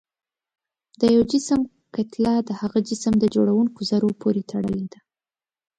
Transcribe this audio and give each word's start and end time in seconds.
د 0.99 1.01
یو 1.15 1.21
جسم 1.31 1.59
کتله 1.95 2.33
د 2.47 2.49
هغه 2.61 2.79
جسم 2.89 3.13
د 3.19 3.25
جوړوونکو 3.35 3.79
ذرو 3.89 4.09
پورې 4.21 4.41
تړلې 4.51 4.85
ده. 4.93 4.99